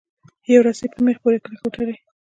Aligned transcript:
یوه 0.51 0.63
رسۍ 0.65 0.87
په 0.93 0.99
میخ 1.05 1.17
پورې 1.23 1.41
کلکه 1.45 1.63
وتړئ. 1.65 1.95